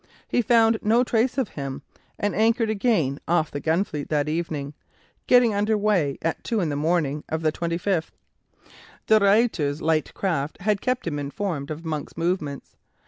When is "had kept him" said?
10.61-11.19